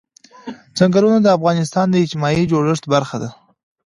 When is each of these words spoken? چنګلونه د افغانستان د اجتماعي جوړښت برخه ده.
چنګلونه 0.77 1.17
د 1.21 1.27
افغانستان 1.37 1.85
د 1.89 1.95
اجتماعي 2.03 2.43
جوړښت 2.51 2.83
برخه 2.93 3.17
ده. 3.23 3.29